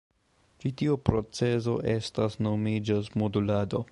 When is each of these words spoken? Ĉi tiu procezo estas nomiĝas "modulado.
Ĉi 0.63 0.71
tiu 0.81 0.95
procezo 1.09 1.77
estas 1.95 2.39
nomiĝas 2.47 3.15
"modulado. 3.25 3.87